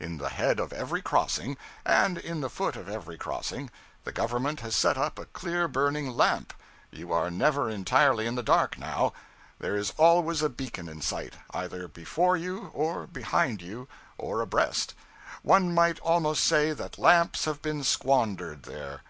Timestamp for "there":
9.60-9.76, 18.64-19.02